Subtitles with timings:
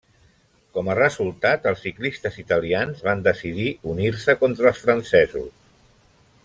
[0.77, 5.51] Com a resultat els ciclistes italians van decidir unir-se contra els francesos.